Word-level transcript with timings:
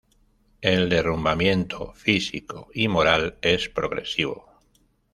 El 0.61 0.89
derrumbamiento 0.89 1.93
físico 1.93 2.69
y 2.73 2.87
moral 2.87 3.37
es 3.43 3.69
progresivo. 3.69 4.49